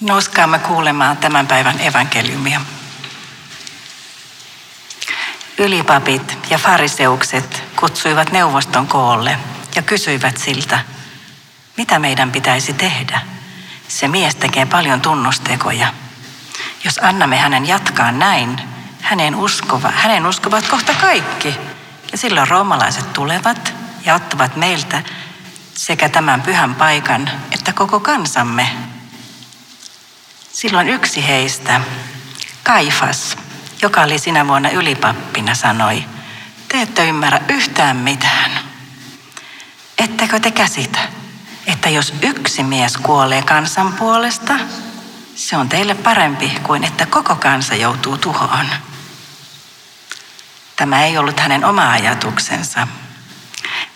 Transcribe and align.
Nouskaamme 0.00 0.58
kuulemaan 0.58 1.16
tämän 1.16 1.46
päivän 1.46 1.80
evankeliumia. 1.80 2.60
Ylipapit 5.58 6.38
ja 6.50 6.58
fariseukset 6.58 7.62
kutsuivat 7.76 8.32
neuvoston 8.32 8.86
koolle 8.86 9.38
ja 9.76 9.82
kysyivät 9.82 10.36
siltä, 10.36 10.80
mitä 11.76 11.98
meidän 11.98 12.32
pitäisi 12.32 12.72
tehdä. 12.72 13.20
Se 13.88 14.08
mies 14.08 14.34
tekee 14.34 14.66
paljon 14.66 15.00
tunnustekoja. 15.00 15.94
Jos 16.84 16.98
annamme 17.02 17.36
hänen 17.36 17.66
jatkaa 17.66 18.12
näin, 18.12 18.60
hänen, 19.02 19.34
uskova, 19.34 19.90
hänen 19.90 20.26
uskovat 20.26 20.68
kohta 20.68 20.94
kaikki. 20.94 21.56
Ja 22.12 22.18
silloin 22.18 22.48
roomalaiset 22.48 23.12
tulevat 23.12 23.74
ja 24.04 24.14
ottavat 24.14 24.56
meiltä 24.56 25.02
sekä 25.74 26.08
tämän 26.08 26.42
pyhän 26.42 26.74
paikan 26.74 27.30
että 27.52 27.72
koko 27.72 28.00
kansamme 28.00 28.87
Silloin 30.58 30.88
yksi 30.88 31.28
heistä, 31.28 31.80
Kaifas, 32.62 33.36
joka 33.82 34.02
oli 34.02 34.18
sinä 34.18 34.46
vuonna 34.46 34.70
ylipappina, 34.70 35.54
sanoi, 35.54 36.04
te 36.68 36.82
ette 36.82 37.08
ymmärrä 37.08 37.40
yhtään 37.48 37.96
mitään. 37.96 38.50
Ettekö 39.98 40.40
te 40.40 40.50
käsitä, 40.50 40.98
että 41.66 41.88
jos 41.88 42.14
yksi 42.22 42.62
mies 42.62 42.96
kuolee 42.96 43.42
kansan 43.42 43.92
puolesta, 43.92 44.54
se 45.34 45.56
on 45.56 45.68
teille 45.68 45.94
parempi 45.94 46.52
kuin 46.62 46.84
että 46.84 47.06
koko 47.06 47.36
kansa 47.36 47.74
joutuu 47.74 48.18
tuhoon. 48.18 48.66
Tämä 50.76 51.04
ei 51.04 51.18
ollut 51.18 51.40
hänen 51.40 51.64
oma 51.64 51.90
ajatuksensa, 51.90 52.88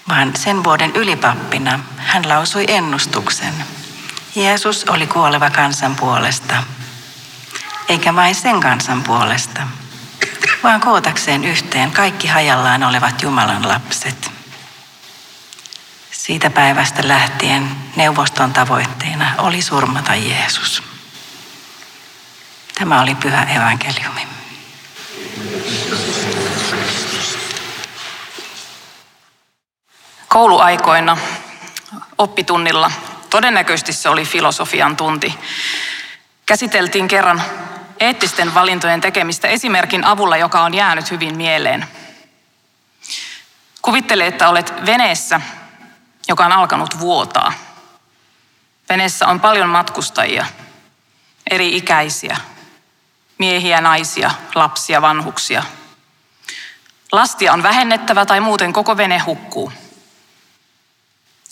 vaan 0.09 0.37
sen 0.37 0.65
vuoden 0.65 0.97
ylipappina 0.97 1.81
hän 1.97 2.29
lausui 2.29 2.65
ennustuksen– 2.69 3.55
Jeesus 4.35 4.85
oli 4.89 5.07
kuoleva 5.07 5.51
kansan 5.51 5.97
puolesta, 5.97 6.63
eikä 7.89 8.15
vain 8.15 8.35
sen 8.35 8.61
kansan 8.61 9.03
puolesta, 9.03 9.61
vaan 10.63 10.81
kootakseen 10.81 11.45
yhteen 11.45 11.91
kaikki 11.91 12.29
hajallaan 12.29 12.83
olevat 12.83 13.23
Jumalan 13.23 13.69
lapset. 13.69 14.31
Siitä 16.11 16.51
päivästä 16.51 17.09
lähtien 17.09 17.77
neuvoston 17.97 18.53
tavoitteena 18.53 19.35
oli 19.39 19.63
surmata 19.63 20.15
Jeesus. 20.15 20.83
Tämä 22.75 23.01
oli 23.01 23.15
pyhä 23.15 23.43
evankeliumi. 23.43 24.27
Kouluaikoina 30.29 31.17
oppitunnilla 32.19 32.91
Todennäköisesti 33.33 33.93
se 33.93 34.09
oli 34.09 34.25
filosofian 34.25 34.97
tunti. 34.97 35.39
Käsiteltiin 36.47 37.09
kerran 37.09 37.43
eettisten 38.01 38.55
valintojen 38.55 39.01
tekemistä 39.01 39.49
esimerkin 39.49 40.05
avulla, 40.05 40.37
joka 40.37 40.63
on 40.63 40.75
jäänyt 40.75 41.11
hyvin 41.11 41.37
mieleen. 41.37 41.87
Kuvittele, 43.83 44.27
että 44.27 44.49
olet 44.49 44.87
veneessä, 44.87 45.41
joka 46.29 46.47
on 46.47 46.53
alkanut 46.53 46.99
vuotaa. 47.01 47.53
Veneessä 48.89 49.29
on 49.29 49.41
paljon 49.41 49.69
matkustajia, 49.69 50.47
eri 51.51 51.77
ikäisiä, 51.77 52.37
miehiä, 53.39 53.81
naisia, 53.81 54.31
lapsia, 54.55 55.03
vanhuksia. 55.03 55.63
Lastia 57.13 57.53
on 57.53 57.63
vähennettävä 57.63 58.27
tai 58.27 58.41
muuten 58.41 58.73
koko 58.73 58.97
vene 58.97 59.19
hukkuu. 59.19 59.73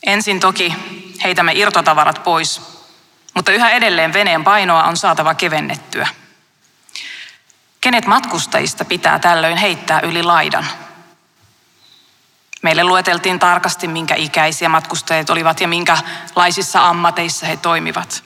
Ensin 0.03 0.41
toki 0.41 0.75
heitämme 1.25 1.53
irtotavarat 1.53 2.25
pois, 2.25 2.61
mutta 3.35 3.53
yhä 3.53 3.71
edelleen 3.71 4.13
veneen 4.13 4.45
painoa 4.45 4.85
on 4.85 4.97
saatava 4.97 5.35
kevennettyä. 5.35 6.09
Kenet 7.81 8.07
matkustajista 8.07 8.85
pitää 8.85 9.19
tällöin 9.19 9.57
heittää 9.57 10.01
yli 10.01 10.23
laidan? 10.23 10.67
Meille 12.63 12.85
lueteltiin 12.85 13.39
tarkasti, 13.39 13.89
minkä 13.89 14.15
ikäisiä 14.15 14.69
matkustajat 14.69 15.31
olivat 15.31 15.61
ja 15.61 15.69
minkälaisissa 15.69 16.89
ammateissa 16.89 17.47
he 17.47 17.57
toimivat. 17.57 18.25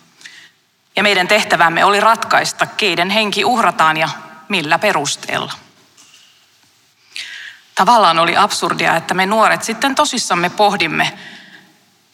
Ja 0.97 1.03
meidän 1.03 1.29
tehtävämme 1.29 1.85
oli 1.85 2.01
ratkaista, 2.01 2.67
keiden 2.67 3.11
henki 3.11 3.45
uhrataan 3.45 3.97
ja 3.97 4.09
millä 4.49 4.79
perusteella. 4.79 5.53
Tavallaan 7.75 8.19
oli 8.19 8.37
absurdia, 8.37 8.97
että 8.97 9.15
me 9.15 9.27
nuoret 9.27 9.65
sitten 9.65 9.95
tosissamme 9.95 10.51
pohdimme, 10.51 11.19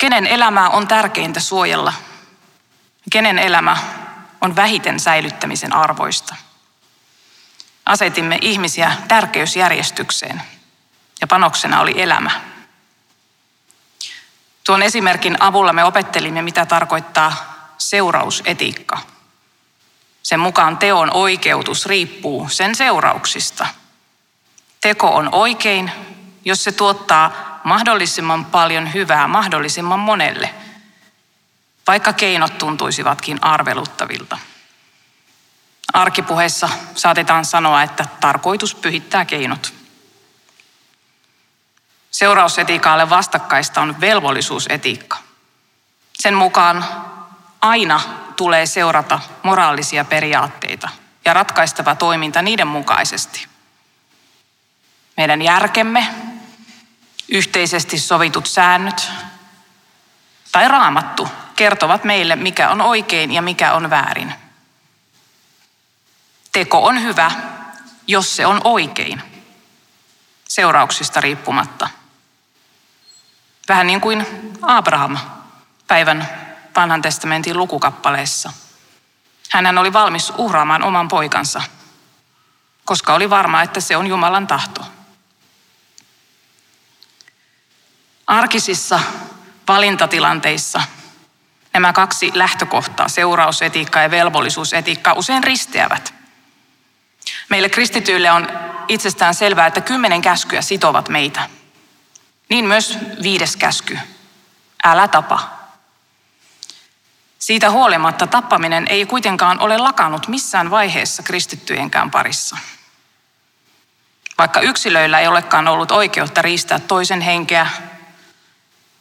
Kenen 0.00 0.26
elämää 0.26 0.68
on 0.68 0.88
tärkeintä 0.88 1.40
suojella? 1.40 1.92
Kenen 3.10 3.38
elämä 3.38 3.76
on 4.40 4.56
vähiten 4.56 5.00
säilyttämisen 5.00 5.72
arvoista? 5.72 6.34
Asetimme 7.86 8.38
ihmisiä 8.40 8.96
tärkeysjärjestykseen 9.08 10.42
ja 11.20 11.26
panoksena 11.26 11.80
oli 11.80 12.02
elämä. 12.02 12.30
Tuon 14.64 14.82
esimerkin 14.82 15.42
avulla 15.42 15.72
me 15.72 15.84
opettelimme, 15.84 16.42
mitä 16.42 16.66
tarkoittaa 16.66 17.36
seurausetiikka. 17.78 18.98
Sen 20.22 20.40
mukaan 20.40 20.78
teon 20.78 21.10
oikeutus 21.16 21.86
riippuu 21.86 22.48
sen 22.48 22.74
seurauksista. 22.74 23.66
Teko 24.80 25.14
on 25.14 25.28
oikein, 25.32 25.90
jos 26.44 26.64
se 26.64 26.72
tuottaa 26.72 27.49
mahdollisimman 27.65 28.44
paljon 28.44 28.94
hyvää 28.94 29.28
mahdollisimman 29.28 29.98
monelle, 29.98 30.54
vaikka 31.87 32.12
keinot 32.12 32.59
tuntuisivatkin 32.59 33.38
arveluttavilta. 33.44 34.38
Arkipuheessa 35.93 36.69
saatetaan 36.94 37.44
sanoa, 37.44 37.82
että 37.82 38.06
tarkoitus 38.21 38.75
pyhittää 38.75 39.25
keinot. 39.25 39.75
Seurausetiikaalle 42.10 43.10
vastakkaista 43.10 43.81
on 43.81 44.00
velvollisuusetiikka. 44.00 45.16
Sen 46.12 46.34
mukaan 46.34 46.84
aina 47.60 48.00
tulee 48.37 48.66
seurata 48.66 49.21
moraalisia 49.42 50.04
periaatteita 50.04 50.88
ja 51.25 51.34
ratkaistava 51.34 51.94
toiminta 51.94 52.42
niiden 52.42 52.66
mukaisesti. 52.66 53.47
Meidän 55.16 55.42
järkemme 55.42 56.06
yhteisesti 57.30 57.98
sovitut 57.98 58.46
säännöt 58.46 59.10
tai 60.52 60.68
raamattu 60.68 61.28
kertovat 61.56 62.04
meille, 62.04 62.36
mikä 62.36 62.70
on 62.70 62.80
oikein 62.80 63.32
ja 63.32 63.42
mikä 63.42 63.72
on 63.72 63.91
väärin. 63.91 64.34
Teko 66.52 66.84
on 66.84 67.02
hyvä, 67.02 67.30
jos 68.06 68.36
se 68.36 68.46
on 68.46 68.60
oikein, 68.64 69.22
seurauksista 70.48 71.20
riippumatta. 71.20 71.88
Vähän 73.68 73.86
niin 73.86 74.00
kuin 74.00 74.26
Abraham 74.62 75.18
päivän 75.86 76.28
vanhan 76.76 77.02
testamentin 77.02 77.58
lukukappaleessa. 77.58 78.52
Hän 79.50 79.78
oli 79.78 79.92
valmis 79.92 80.32
uhraamaan 80.38 80.82
oman 80.82 81.08
poikansa, 81.08 81.62
koska 82.84 83.14
oli 83.14 83.30
varma, 83.30 83.62
että 83.62 83.80
se 83.80 83.97
on 83.97 84.06
Jumalan 84.06 84.47
tahto. 84.47 84.99
Arkisissa 88.30 89.00
valintatilanteissa 89.68 90.82
nämä 91.72 91.92
kaksi 91.92 92.30
lähtökohtaa, 92.34 93.08
seurausetiikka 93.08 94.00
ja 94.00 94.10
velvollisuusetiikka, 94.10 95.12
usein 95.12 95.44
risteävät. 95.44 96.14
Meille 97.48 97.68
kristityille 97.68 98.30
on 98.30 98.48
itsestään 98.88 99.34
selvää, 99.34 99.66
että 99.66 99.80
kymmenen 99.80 100.22
käskyä 100.22 100.62
sitovat 100.62 101.08
meitä. 101.08 101.48
Niin 102.48 102.64
myös 102.64 102.98
viides 103.22 103.56
käsky. 103.56 103.98
Älä 104.84 105.08
tapa. 105.08 105.50
Siitä 107.38 107.70
huolimatta 107.70 108.26
tappaminen 108.26 108.86
ei 108.88 109.06
kuitenkaan 109.06 109.60
ole 109.60 109.78
lakannut 109.78 110.28
missään 110.28 110.71
vaiheessa 110.71 111.22
kristittyjenkään 111.22 112.10
parissa. 112.10 112.56
Vaikka 114.38 114.60
yksilöillä 114.60 115.21
ei 115.21 115.27
olekaan 115.27 115.68
ollut 115.68 115.91
oikeutta 115.91 116.42
riistää 116.42 116.78
toisen 116.78 117.21
henkeä 117.21 117.66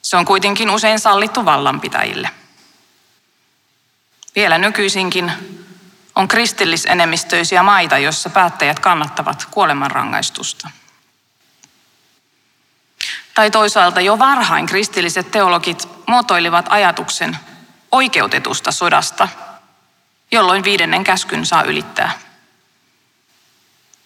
se 0.10 0.18
on 0.18 0.26
kuitenkin 0.26 0.70
usein 0.70 1.00
sallittu 1.00 1.46
vallanpitäjille. 1.46 2.30
Vielä 4.36 4.58
nykyisinkin 4.58 5.32
on 6.16 6.28
kristillisenemmistöisiä 6.28 7.64
maita, 7.64 7.98
joissa 7.98 8.30
päättäjät 8.30 8.80
kannattavat 8.80 9.48
kuolemanrangaistusta. 9.52 10.70
Tai 13.34 13.52
toisaalta 13.52 14.02
jo 14.02 14.20
varhain 14.20 14.66
kristilliset 14.66 15.32
teologit 15.32 15.88
muotoilivat 16.08 16.66
ajatuksen 16.70 17.38
oikeutetusta 17.92 18.72
sodasta, 18.72 19.28
jolloin 20.32 20.64
viidennen 20.64 21.04
käskyn 21.04 21.46
saa 21.46 21.64
ylittää. 21.64 22.12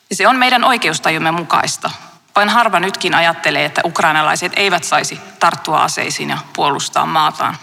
Ja 0.10 0.16
se 0.16 0.28
on 0.28 0.36
meidän 0.36 0.64
oikeustajumme 0.64 1.32
mukaista, 1.32 1.92
vain 2.36 2.50
harva 2.50 2.80
nytkin 2.80 3.16
ajattelee, 3.16 3.66
että 3.66 3.82
ukrainalaiset 3.86 4.52
eivät 4.56 4.84
saisi 4.84 5.20
tarttua 5.40 5.84
aseisiin 5.84 6.30
ja 6.30 6.38
puolustaa 6.54 7.06
maataan. 7.06 7.58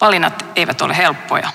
Valinnat 0.00 0.44
eivät 0.56 0.80
ole 0.82 0.96
helppoja. 0.96 1.52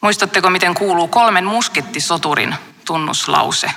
Muistatteko, 0.00 0.50
miten 0.50 0.74
kuuluu 0.74 1.08
kolmen 1.08 1.44
muskettisoturin 1.44 2.56
tunnuslause? 2.84 3.70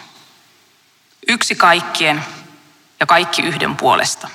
Yksi 1.28 1.56
kaikkien 1.56 2.26
ja 3.00 3.06
kaikki 3.06 3.42
yhden 3.42 3.76
puolesta. 3.76 4.30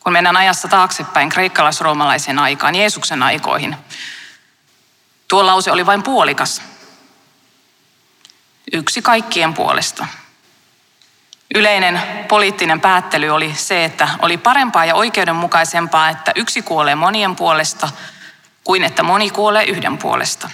Kun 0.00 0.12
mennään 0.12 0.36
ajassa 0.36 0.68
taaksepäin 0.68 1.28
kreikkalais-roomalaisen 1.28 2.38
aikaan, 2.38 2.74
Jeesuksen 2.74 3.22
aikoihin, 3.22 3.76
tuo 5.28 5.46
lause 5.46 5.70
oli 5.72 5.86
vain 5.86 6.02
puolikas. 6.02 6.62
Yksi 8.72 9.02
kaikkien 9.02 9.54
puolesta. 9.54 10.06
Yleinen 11.54 12.02
poliittinen 12.28 12.80
päättely 12.80 13.28
oli 13.28 13.54
se, 13.54 13.84
että 13.84 14.08
oli 14.18 14.36
parempaa 14.36 14.84
ja 14.84 14.94
oikeudenmukaisempaa, 14.94 16.08
että 16.08 16.32
yksi 16.34 16.62
kuolee 16.62 16.94
monien 16.94 17.36
puolesta, 17.36 17.88
kuin 18.64 18.84
että 18.84 19.02
moni 19.02 19.30
kuolee 19.30 19.64
yhden 19.64 19.98
puolesta. 19.98 20.50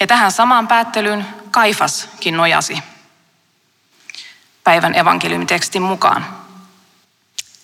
Ja 0.00 0.06
tähän 0.06 0.32
samaan 0.32 0.68
päättelyyn 0.68 1.26
Kaifaskin 1.50 2.36
nojasi 2.36 2.82
päivän 4.64 4.94
evankeliumitekstin 4.94 5.82
mukaan. 5.82 6.26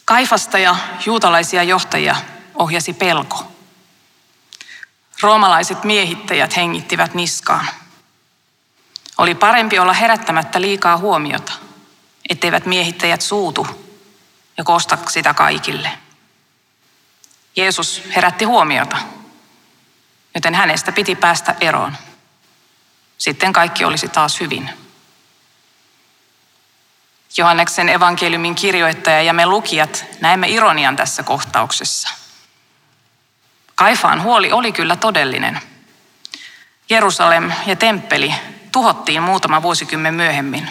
Kaifasta 0.05 0.59
ja 0.59 0.77
juutalaisia 1.07 1.63
johtajia 1.63 2.17
ohjasi 2.55 2.93
pelko. 2.93 3.53
Roomalaiset 5.23 5.85
miehittäjät 5.85 6.57
hengittivät 6.57 7.15
niskaan. 7.15 7.69
Oli 9.19 9.35
parempi 9.35 9.79
olla 9.79 9.93
herättämättä 9.93 10.61
liikaa 10.61 10.97
huomiota, 10.97 11.53
etteivät 12.31 12.67
miehittäjät 12.67 13.21
suutu 13.21 13.67
ja 14.57 14.65
kosta 14.65 14.99
sitä 15.09 15.35
kaikille. 15.35 15.91
Jeesus 17.57 18.03
herätti 18.17 18.45
huomiota, 18.45 18.97
joten 20.35 20.55
hänestä 20.55 20.93
piti 20.93 21.15
päästä 21.15 21.55
eroon. 21.61 21.97
Sitten 23.19 23.53
kaikki 23.53 23.85
olisi 23.85 24.09
taas 24.09 24.41
hyvin. 24.41 24.71
Johanneksen 27.37 27.89
evankeliumin 27.89 28.55
kirjoittaja 28.55 29.23
ja 29.23 29.33
me 29.33 29.47
lukijat 29.47 30.05
näemme 30.21 30.49
ironian 30.49 30.97
tässä 30.97 31.23
kohtauksessa. 31.23 32.09
Kaifaan 33.75 34.23
huoli 34.23 34.53
oli 34.53 34.73
kyllä 34.73 34.97
todellinen. 34.97 35.61
Jerusalem 36.91 37.53
ja 37.67 37.77
temppeli 37.77 38.35
tuhottiin 38.79 39.23
muutama 39.23 39.63
vuosikymmen 39.63 40.15
myöhemmin. 40.15 40.71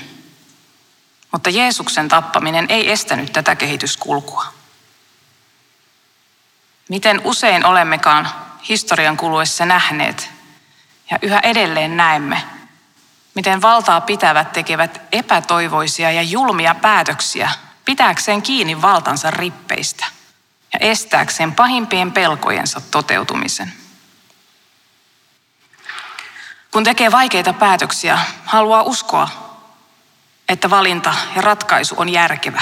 Mutta 1.31 1.49
Jeesuksen 1.49 2.07
tappaminen 2.07 2.65
ei 2.69 2.91
estänyt 2.91 3.33
tätä 3.33 3.55
kehityskulkua. 3.55 4.45
Miten 6.89 7.21
usein 7.23 7.65
olemmekaan 7.65 8.29
historian 8.69 9.17
kuluessa 9.17 9.65
nähneet 9.65 10.29
ja 11.11 11.19
yhä 11.21 11.39
edelleen 11.39 11.97
näemme, 11.97 12.43
miten 13.33 13.61
valtaa 13.61 14.01
pitävät 14.01 14.53
tekevät 14.53 15.01
epätoivoisia 15.11 16.11
ja 16.11 16.21
julmia 16.21 16.75
päätöksiä 16.75 17.51
pitääkseen 17.85 18.41
kiinni 18.41 18.81
valtansa 18.81 19.31
rippeistä 19.31 20.05
ja 20.73 20.79
estääkseen 20.79 21.55
pahimpien 21.55 22.11
pelkojensa 22.11 22.81
toteutumisen. 22.91 23.86
Kun 26.77 26.83
tekee 26.83 27.11
vaikeita 27.11 27.53
päätöksiä, 27.53 28.19
haluaa 28.45 28.81
uskoa, 28.81 29.29
että 30.49 30.69
valinta 30.69 31.13
ja 31.35 31.41
ratkaisu 31.41 31.95
on 31.97 32.09
järkevä. 32.09 32.61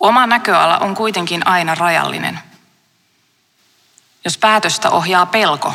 Oma 0.00 0.26
näköala 0.26 0.78
on 0.78 0.94
kuitenkin 0.94 1.46
aina 1.46 1.74
rajallinen. 1.74 2.40
Jos 4.24 4.38
päätöstä 4.38 4.90
ohjaa 4.90 5.26
pelko, 5.26 5.74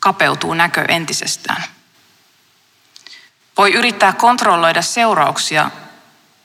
kapeutuu 0.00 0.54
näkö 0.54 0.84
entisestään. 0.88 1.64
Voi 3.56 3.72
yrittää 3.72 4.12
kontrolloida 4.12 4.82
seurauksia, 4.82 5.70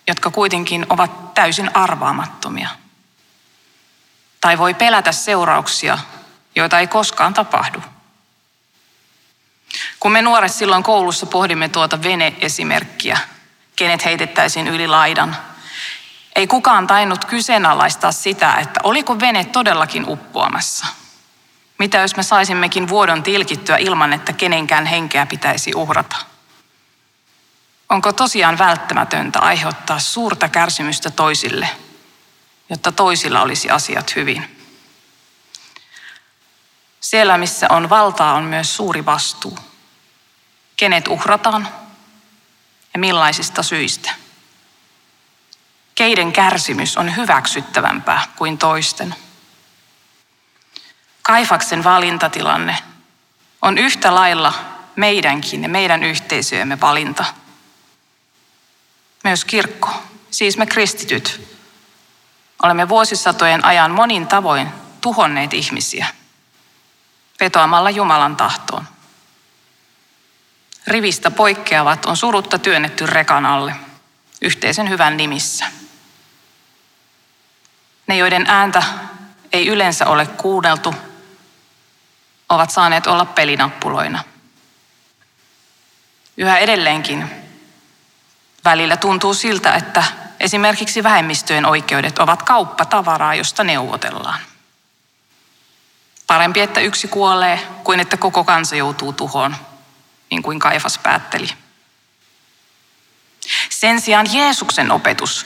jotka 0.08 0.32
kuitenkin 0.32 0.86
ovat 0.90 1.34
täysin 1.34 1.76
arvaamattomia. 1.76 2.70
Tai 4.42 4.58
voi 4.58 4.74
pelätä 4.74 5.12
seurauksia, 5.12 5.98
joita 6.56 6.80
ei 6.80 6.88
koskaan 6.88 7.34
tapahdu. 7.34 7.82
Kun 10.00 10.12
me 10.12 10.22
nuoret 10.22 10.52
silloin 10.52 10.84
koulussa 10.84 11.26
pohdimme 11.26 11.70
tuota 11.70 12.04
vene-esimerkkiä, 12.04 13.18
kenet 13.76 14.06
heitettäisiin 14.06 14.68
yli 14.68 14.88
laidan, 14.88 15.38
ei 16.36 16.48
kukaan 16.48 16.88
tainnut 16.88 17.26
kyseenalaistaa 17.26 18.12
sitä, 18.12 18.54
että 18.54 18.80
oliko 18.84 19.20
vene 19.20 19.46
todellakin 19.46 20.06
uppoamassa. 20.08 20.86
Mitä 21.80 21.98
jos 21.98 22.16
me 22.16 22.24
saisimmekin 22.24 22.88
vuodon 22.88 23.24
tilkittyä 23.24 23.78
ilman, 23.78 24.14
että 24.14 24.34
kenenkään 24.34 24.86
henkeä 24.86 25.26
pitäisi 25.26 25.72
uhrata? 25.76 26.16
Onko 27.90 28.14
tosiaan 28.14 28.58
välttämätöntä 28.58 29.40
aiheuttaa 29.40 30.00
suurta 30.00 30.50
kärsimystä 30.50 31.10
toisille, 31.10 31.70
jotta 32.70 32.92
toisilla 32.92 33.42
olisi 33.42 33.70
asiat 33.70 34.16
hyvin? 34.16 34.58
Siellä, 37.00 37.38
missä 37.38 37.68
on 37.70 37.90
valtaa, 37.90 38.34
on 38.34 38.44
myös 38.44 38.76
suuri 38.76 39.06
vastuu. 39.06 39.60
Kenet 40.80 41.08
uhrataan 41.08 41.68
ja 42.94 43.00
millaisista 43.00 43.64
syistä? 43.64 44.12
Keiden 45.96 46.34
kärsimys 46.34 46.98
on 46.98 47.16
hyväksyttävämpää 47.16 48.28
kuin 48.36 48.58
toisten? 48.58 49.16
Kaifaksen 51.22 51.84
valintatilanne 51.84 52.78
on 53.62 53.78
yhtä 53.78 54.16
lailla 54.16 54.54
meidänkin 54.96 55.64
ja 55.64 55.70
meidän 55.70 56.04
yhteisöjemme 56.04 56.82
valinta. 56.82 57.26
Myös 59.24 59.46
kirkko, 59.46 60.04
siis 60.32 60.58
me 60.58 60.66
kristityt, 60.66 61.58
olemme 62.64 62.90
vuosisatojen 62.90 63.66
ajan 63.66 63.92
monin 63.92 64.28
tavoin 64.28 64.68
tuhonneet 65.02 65.54
ihmisiä 65.54 66.08
vetoamalla 67.40 67.90
Jumalan 67.90 68.36
tahtoon. 68.36 68.99
Rivistä 70.90 71.32
poikkeavat 71.32 72.06
on 72.06 72.18
surutta 72.18 72.60
työnnetty 72.60 73.06
rekan 73.06 73.46
alle 73.46 73.76
yhteisen 74.42 74.90
hyvän 74.90 75.18
nimissä. 75.18 75.66
Ne, 78.08 78.18
joiden 78.18 78.46
ääntä 78.48 78.84
ei 79.54 79.68
yleensä 79.68 80.06
ole 80.08 80.26
kuunneltu, 80.28 80.96
ovat 82.50 82.72
saaneet 82.72 83.08
olla 83.08 83.26
pelinappuloina. 83.26 84.24
Yhä 86.38 86.58
edelleenkin 86.58 87.30
välillä 88.66 88.98
tuntuu 88.98 89.34
siltä, 89.34 89.76
että 89.76 90.04
esimerkiksi 90.40 91.04
vähemmistöjen 91.04 91.66
oikeudet 91.66 92.20
ovat 92.20 92.44
kauppatavaraa, 92.44 93.36
josta 93.36 93.64
neuvotellaan. 93.64 94.40
Parempi, 96.28 96.60
että 96.60 96.80
yksi 96.80 97.08
kuolee, 97.08 97.68
kuin 97.84 98.00
että 98.00 98.18
koko 98.18 98.44
kansa 98.44 98.76
joutuu 98.76 99.14
tuhoon, 99.14 99.56
niin 100.32 100.44
kuin 100.44 100.60
Kaifas 100.60 100.98
päätteli. 100.98 101.50
Sen 103.70 104.02
sijaan 104.02 104.28
Jeesuksen 104.34 104.92
opetus 104.92 105.46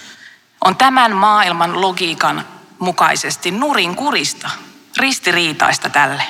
on 0.65 0.77
tämän 0.77 1.15
maailman 1.15 1.81
logiikan 1.81 2.47
mukaisesti 2.79 3.51
nurin 3.51 3.95
kurista, 3.95 4.49
ristiriitaista 4.97 5.89
tälle. 5.89 6.23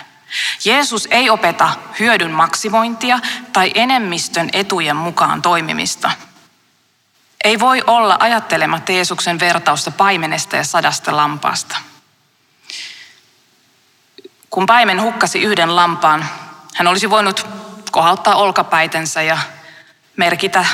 Jeesus 0.65 1.07
ei 1.11 1.29
opeta 1.29 1.73
hyödyn 1.99 2.31
maksimointia 2.31 3.19
tai 3.53 3.71
enemmistön 3.75 4.49
etujen 4.53 4.95
mukaan 4.95 5.41
toimimista. 5.41 6.11
Ei 7.43 7.59
voi 7.59 7.83
olla 7.87 8.17
ajattelematta 8.19 8.91
Jeesuksen 8.91 9.39
vertausta 9.39 9.91
paimenesta 9.91 10.55
ja 10.55 10.63
sadasta 10.63 11.17
lampaasta. 11.17 11.77
Kun 14.49 14.65
paimen 14.65 15.01
hukkasi 15.01 15.41
yhden 15.41 15.75
lampaan, 15.75 16.25
hän 16.75 16.87
olisi 16.87 17.09
voinut 17.09 17.47
kohauttaa 17.93 18.35
olkapäitensä 18.35 19.21
ja 19.21 19.37
merkitä 20.17 20.65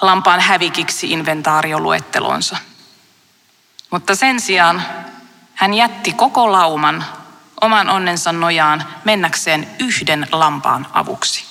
lampaan 0.00 0.40
hävikiksi 0.40 1.10
inventaarioluettelonsa. 1.12 2.56
Mutta 3.90 4.14
sen 4.14 4.40
sijaan 4.40 4.82
hän 5.54 5.74
jätti 5.74 6.12
koko 6.12 6.52
lauman 6.52 7.04
oman 7.60 7.88
onnensa 7.90 8.32
nojaan 8.32 8.88
mennäkseen 9.04 9.68
yhden 9.78 10.26
lampaan 10.32 10.86
avuksi. 10.92 11.44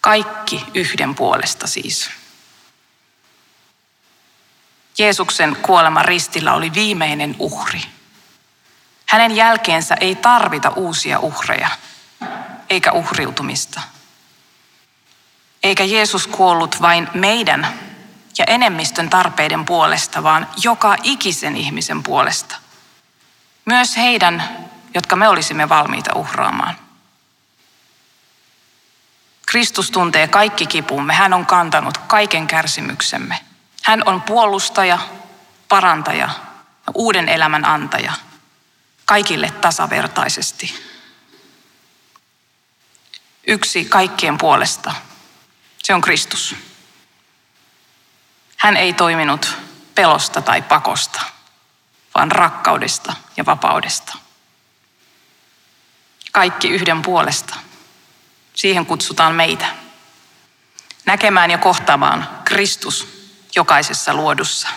Kaikki 0.00 0.66
yhden 0.74 1.14
puolesta 1.14 1.66
siis. 1.66 2.10
Jeesuksen 4.98 5.56
kuolema 5.56 6.02
ristillä 6.02 6.54
oli 6.54 6.74
viimeinen 6.74 7.36
uhri. 7.38 7.82
Hänen 9.06 9.36
jälkeensä 9.36 9.94
ei 10.00 10.14
tarvita 10.14 10.70
uusia 10.70 11.18
uhreja, 11.18 11.68
eikä 12.74 12.92
uhriutumista. 12.92 13.80
Eikä 15.62 15.84
Jeesus 15.84 16.26
kuollut 16.26 16.82
vain 16.82 17.08
meidän 17.14 17.68
ja 18.38 18.44
enemmistön 18.44 19.10
tarpeiden 19.10 19.64
puolesta, 19.64 20.22
vaan 20.22 20.48
joka 20.62 20.96
ikisen 21.02 21.56
ihmisen 21.56 22.02
puolesta. 22.02 22.56
Myös 23.64 23.96
heidän, 23.96 24.68
jotka 24.94 25.16
me 25.16 25.28
olisimme 25.28 25.68
valmiita 25.68 26.14
uhraamaan. 26.14 26.76
Kristus 29.46 29.90
tuntee 29.90 30.28
kaikki 30.28 30.66
kipumme. 30.66 31.14
Hän 31.14 31.34
on 31.34 31.46
kantanut 31.46 31.98
kaiken 31.98 32.46
kärsimyksemme. 32.46 33.40
Hän 33.82 34.02
on 34.06 34.22
puolustaja, 34.22 34.98
parantaja 35.68 36.28
ja 36.86 36.92
uuden 36.94 37.28
elämän 37.28 37.64
antaja 37.64 38.12
kaikille 39.04 39.50
tasavertaisesti. 39.50 40.93
Yksi 43.46 43.84
kaikkien 43.84 44.38
puolesta. 44.38 44.94
Se 45.82 45.94
on 45.94 46.00
Kristus. 46.00 46.56
Hän 48.56 48.76
ei 48.76 48.92
toiminut 48.92 49.56
pelosta 49.94 50.42
tai 50.42 50.62
pakosta, 50.62 51.20
vaan 52.14 52.32
rakkaudesta 52.32 53.14
ja 53.36 53.46
vapaudesta. 53.46 54.18
Kaikki 56.32 56.68
yhden 56.68 57.02
puolesta. 57.02 57.54
Siihen 58.54 58.86
kutsutaan 58.86 59.34
meitä. 59.34 59.66
Näkemään 61.06 61.50
ja 61.50 61.58
kohtaamaan 61.58 62.40
Kristus 62.44 63.08
jokaisessa 63.56 64.14
luodussa. 64.14 64.68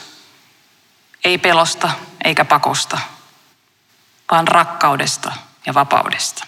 Ei 1.23 1.37
pelosta 1.37 1.91
eikä 2.23 2.45
pakosta, 2.45 2.99
vaan 4.31 4.47
rakkaudesta 4.47 5.33
ja 5.65 5.73
vapaudesta. 5.73 6.47